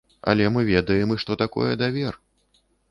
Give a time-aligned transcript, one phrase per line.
[0.31, 2.23] Але мы ведаем і што такое давер.